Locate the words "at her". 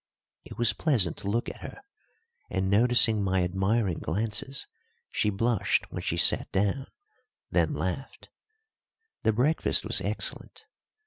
1.47-1.79